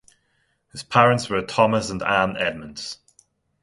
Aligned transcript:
His 0.71 0.81
parents 0.81 1.29
were 1.29 1.43
Thomas 1.43 1.91
and 1.91 2.01
Ann 2.01 2.35
Edmunds. 2.35 2.97